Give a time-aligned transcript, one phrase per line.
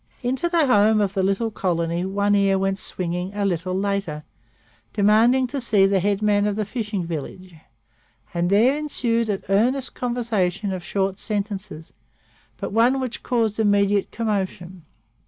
[0.23, 4.23] Into the home of the little colony One Ear went swinging a little later,
[4.93, 7.53] demanding to see the head man of the fishing village,
[8.33, 11.93] and there ensued an earnest conversation of short sentences,
[12.57, 14.85] but one which caused immediate commotion.